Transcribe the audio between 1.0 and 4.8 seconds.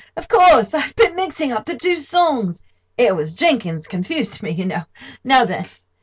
mixing up the two songs. It was Jenkins confused me, you